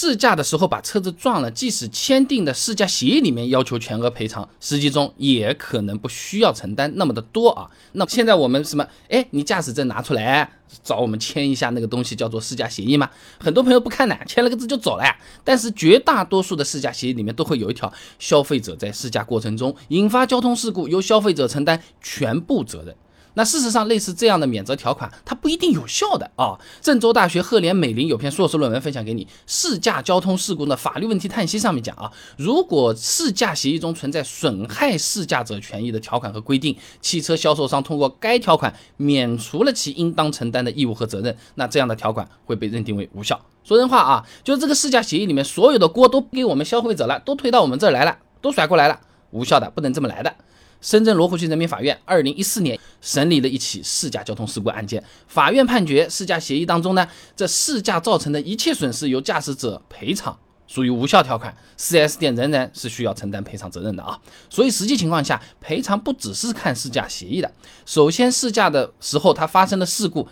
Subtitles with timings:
[0.00, 7.68] 试驾的时候把车子撞了，即使签订的试驾协议里面要求全额赔偿，实际中也可能不需要承担那么的多啊。
[7.94, 8.86] 那现在我们什么？
[9.08, 10.48] 哎，你驾驶证拿出来，
[10.84, 13.10] 找我们签一下那个东西，叫做试驾协议吗？
[13.40, 15.16] 很多朋友不看呢，签了个字就走了呀。
[15.42, 22.94] 但是绝大多数的试驾协议里面都会有一条，消费者在试驾过程中引发交通事故，由消费者承担全部责任。
[23.34, 26.58] 那事实上，类似这样的免责条款，它不一定有效的啊。
[26.80, 43.40] 郑州大学赫连美林有篇硕士论文分享给你，《试驾交通事故的法律问题叹息》上面讲啊，如果试驾协议中存在损害试驾者权益的条款和规定，汽车销售商通过该条款免除了其应当承担的义务和责任，那这样的条款会被认定为无效。
[43.62, 48.98] 说人话啊，就是这个试驾协议里面所有的锅都给我们消费者了，都推到我们这儿来了，都甩过来了，
[49.30, 50.34] 无效的，不能这么来的。
[50.80, 64.18] 深圳罗湖区人民法院二零一四年审理了一起试驾交通事故案件，法院判决试驾协议当中呢，这试驾造成的一切损失由驾驶者赔偿，属于无效条款，4S 店仍然是需要承担赔偿责任的啊。
[64.48, 67.52] 所以实际情况下，赔偿不只是看试驾协议的，
[67.84, 70.28] 首先试驾的时候它发生的事故。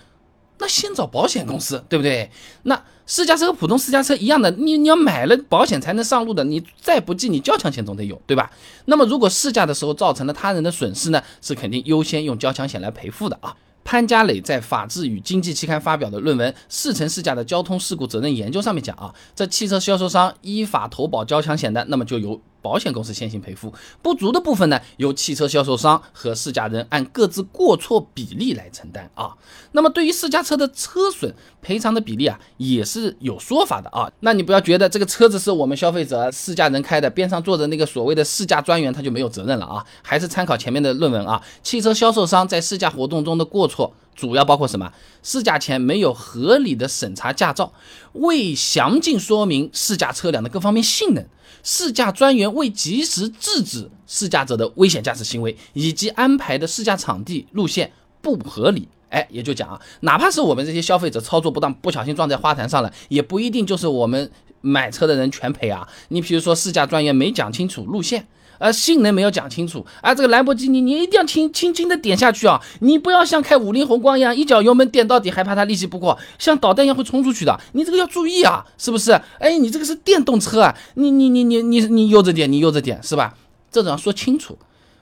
[0.58, 2.30] 那先找保险公司，对不对？
[2.62, 8.50] 那试驾车和普通私家车一样的，你你要买了保险才能上路的，你再不济你交强险总得有，对吧？
[8.86, 13.54] 那么如果试驾的时候造成了他人的损失呢，是肯定优先用交强险来赔付的啊。
[13.84, 22.40] 潘家磊在《法制与经济》期刊发表的论文《试乘试驾的交通事故责任研究》上面讲啊，这汽车销售商依法投保交强险的，那么就由。
[22.66, 23.72] 保险公司先行赔付
[24.02, 29.36] 不足的部分呢，由汽车销售商和试驾人按各自过错比例来承担啊。
[29.70, 34.10] 那么对于试驾车的车损赔偿的比例啊，也是有说法的啊。
[34.18, 39.86] 那你不要觉得这个车子是我们消费者试驾人开的，边上坐着那个所谓的试驾专员他就没有责任了啊？
[40.02, 43.94] 还是参考前面的论文啊，汽车销售商在试驾活动中的过错。
[44.16, 44.90] 主要包括什么？
[45.22, 47.72] 试驾前没有合理的审查驾照，
[48.14, 51.24] 未详尽说明试驾车辆的各方面性能，
[51.62, 58.88] 试驾专员未及时制止试驾者的危险驾驶行为，以及安排的试驾场地路线不合理。
[59.10, 64.30] 哎，也就讲啊，哪怕是我们这些消费者操作不当，不小心撞在花坛上了，也不一定就是我们
[64.62, 65.86] 买车的人全赔啊。
[66.08, 68.26] 你比如说，试驾专员没讲清楚路线。
[68.58, 70.14] 呃，性能没有讲清楚啊！
[70.14, 72.60] 这个兰博基尼，你一定要轻轻轻的点下去啊！
[72.80, 77.58] 你不要像开五菱宏光一样，一脚油门点到底，还怕它力气不过，像导弹一样会冲出去的。
[77.72, 79.12] 你这个要注意啊，是不是？
[79.38, 83.34] 哎，你这个是电动车啊，你你你你你你悠着点，你悠着点，是吧？
[83.70, 84.58] 这种要说清楚，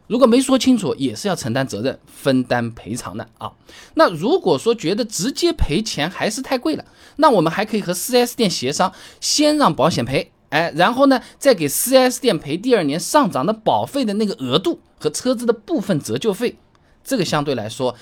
[0.09, 3.53] 如果没说清楚，也是要承担责任、分担赔偿的啊。
[3.95, 6.85] 那如果说觉得直接赔钱还是太贵了，
[7.17, 10.33] 那我们还可以和 4S 店协商，先让保险赔。
[10.55, 16.57] 哎，然后呢，再给 4S 店赔第二年上涨的保费的那个额度和车子的部分折旧费，
[17.03, 17.97] 这个相对来说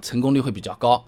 [0.00, 1.04] 成功率会比较高，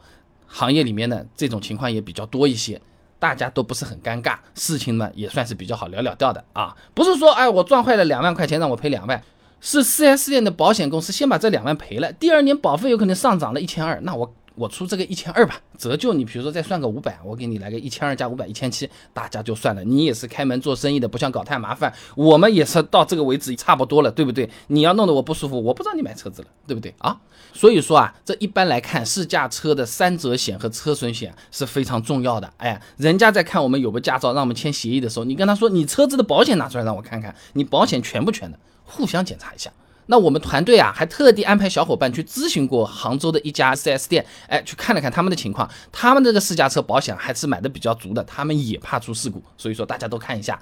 [0.48, 2.82] 行业里面呢这种情况也比较多一些，
[3.20, 9.22] 大家都不是很尴尬，事情呢也算是比较好了了掉的啊，不是说哎我撞坏了两万块钱让我赔两万，
[9.60, 14.34] 是 4S 店的保险公司先把这两万赔了，第二年保费有可能上涨了一千二，那我。
[14.56, 19.84] 我出这个一千二吧，折旧你比如说再算个五百，我给你来个一千二加五百一千七，大家就算了。
[19.84, 21.92] 你也是开门做生意的，不想搞太麻烦。
[22.14, 24.48] 我们也是到这个为止差不多了，对不对？
[24.68, 27.20] 你要弄得我不舒服，我不知道你买车子了，对不对啊？
[27.52, 32.50] 所以说啊，这一般来看，试驾车的三者险和车损险是非常重要的。
[32.56, 39.70] 哎，人家在看我们有个驾照，让我们签协议的时候，你跟他说你车子的保险拿出来让我看看，你保险全不全的，互相检查一下。
[40.06, 50.60] 那我们团队啊，还特地安排小伙伴去咨询过杭州的一家 4S 店，哎，去看了看他们的情况，他们这个试驾车保险还是买的比较足的，他们也怕出事故，所以说大家都看一下，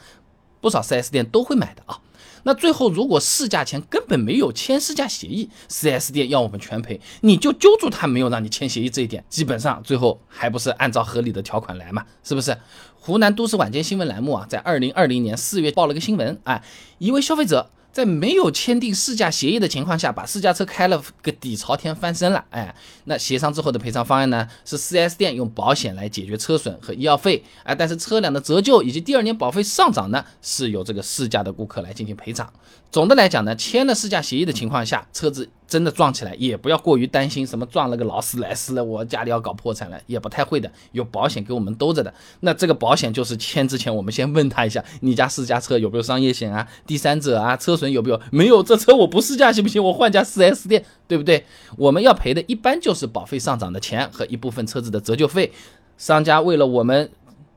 [0.61, 2.01] 不少 4S 店都会买的啊。
[2.47, 12.57] 那最后如果试驾前根本没有签试驾协议，4S 店要我们全赔，你就揪住他没有让你签协议这一点，基本上最后还不是按照合理的条款来嘛，是不是？
[12.99, 16.63] 湖南都市晚间新闻栏目啊，在二零二零年四月报了个新闻，哎，
[16.99, 17.71] 一位消费者。
[17.95, 22.75] 在没有签订试驾协议的情况下，把试驾车开了个底朝天翻身了，哎，
[23.05, 24.49] 那协商之后的赔偿方案呢？
[24.65, 32.53] 是 4S 店用保险来解决车损和医药费，哎，但是车辆的折旧以及第二年保费上涨呢，是由这个试驾的顾客来进行赔偿。
[32.91, 35.49] 总的来讲呢，签了试驾协议的情况下，车子。
[35.67, 42.13] 真的撞起来也不要过于担心，什么撞了个劳斯莱斯了，我家里要搞破产了，也不太会的，有保险给我们兜着的。
[42.41, 46.69] 那这个保险就是签之前，我们先问他一下，你家试驾车有没有商业险啊？
[46.87, 48.21] 第三者啊，车损有没有？
[48.31, 49.83] 没有，这车我不试驾行不行？
[49.83, 51.45] 我换家 4S 店，对不对？
[51.77, 55.53] 我们要赔的一般就是保费上涨的钱和一部分车子的折旧费。
[55.97, 57.11] 商家为了我们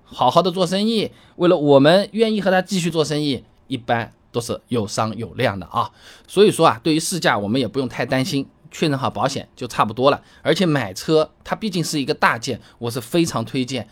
[0.03, 4.13] 好好的做生意，为了我们愿意和他继续做生意，一般。
[4.31, 5.89] 都是有商有量的啊，
[6.27, 10.21] 所以说啊，对于试驾我们也不用太担心，确认好保险就差不多了。
[10.41, 13.88] 而且买车它毕竟是一个大件，我是非常推荐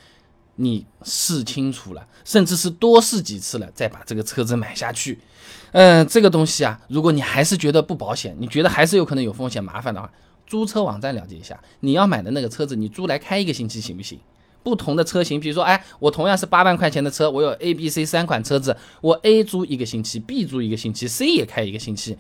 [0.55, 5.19] 你试清楚了，甚至是多试几次了，再把这个车子买下去。
[5.71, 10.09] 嗯，这个东西啊，如果你还是觉得不保险，你觉得还是有可能有风险麻烦的话，
[10.47, 14.19] 租车网站了解一下，你要买的那个车子，你租来开一个星期行不行？
[14.65, 22.17] 不同的车型，比如说，哎，我同样是八万块钱的车，我有 A、B、C 三款车子，我 A 租一个星期，B 租一个星期，C 也开一个星期。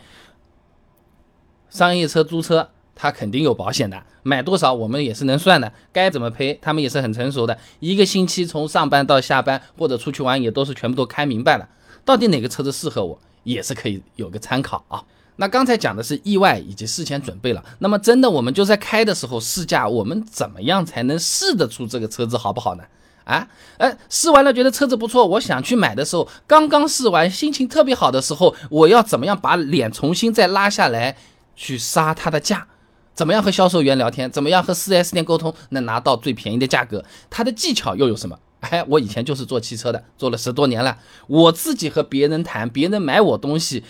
[1.71, 11.67] 商业车租车，它肯定有保险的，买多少我们也是能算的，该怎么赔，他们也是很成熟的，一个星期从上班到下班或者出去玩也都是全部都开明白了，
[12.05, 13.19] 到底哪个车子适合我？
[13.43, 15.03] 也是可以有个参考啊。
[15.37, 22.83] 那刚才讲的是意外以及事前准备了，那么真的我们就在开的时候试驾，我们怎么样才能试得出这个车子好不好呢？
[23.25, 23.47] 啊，
[23.77, 31.17] 哎，试完了觉得车子不错，我想去买的时候，刚刚试完心情特别好的时候，我要怎么样把脸重新再拉下来
[31.55, 32.67] 去杀它的价？
[33.15, 34.29] 怎么样和销售员聊天？
[34.29, 37.03] 怎么样和 4S 店沟通能拿到最便宜的价格？
[37.29, 38.37] 它的技巧又有什么？
[38.59, 40.97] 哎，我以前就是做汽车的，做了十多年了。
[41.27, 43.83] 我自己和别人谈，别人买我东西，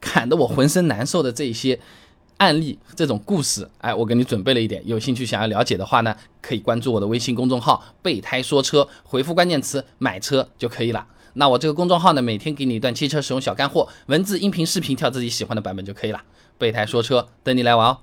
[0.00, 1.78] 砍得我浑身难受的这些
[2.38, 4.82] 案例，这种故事，哎，我给你准备了一点。
[4.86, 11.06] 有兴趣想要了解的话呢，可以关注我的微信公众号“备胎说车”，回复关键词“买车”就可以了。
[11.34, 16.22] 那我这个公众号呢，每天给你一段汽车使用小干货，文字、音频、视频，挑自己喜欢的版本就可以了。
[16.58, 17.98] 备胎说车，等你来玩哦。